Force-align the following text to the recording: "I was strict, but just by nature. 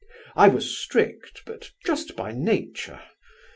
"I 0.35 0.47
was 0.47 0.75
strict, 0.79 1.43
but 1.45 1.69
just 1.85 2.15
by 2.15 2.31
nature. 2.31 3.03